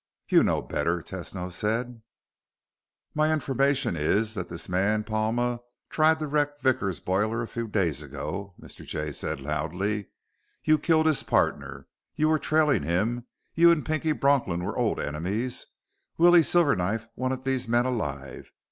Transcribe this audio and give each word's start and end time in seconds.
"You 0.29 0.41
know 0.41 0.63
better," 0.63 1.03
Tesno 1.03 1.51
said. 1.51 2.01
"My 3.13 3.31
information 3.31 3.95
is 3.95 4.33
that 4.33 4.49
this 4.49 4.67
man 4.67 5.03
Palma 5.03 5.59
tried 5.91 6.17
to 6.17 6.27
wreck 6.27 6.59
Vickers' 6.59 6.99
boiler 6.99 7.43
a 7.43 7.47
few 7.47 7.67
days 7.67 8.01
ago," 8.01 8.55
Mr. 8.59 8.83
Jay 8.83 9.11
said 9.11 9.39
loudly. 9.41 10.07
"You 10.63 10.79
killed 10.79 11.05
his 11.05 11.21
partner. 11.21 11.85
You 12.15 12.29
were 12.29 12.39
trailing 12.39 12.81
him. 12.81 13.27
You 13.53 13.69
and 13.71 13.85
Pinky 13.85 14.11
Bronklin 14.13 14.63
were 14.65 14.75
old 14.75 14.99
enemies. 14.99 15.67
Willie 16.17 16.41
Silverknife 16.41 17.07
wanted 17.15 17.43
these 17.43 17.67
men 17.67 17.85
alive. 17.85 18.51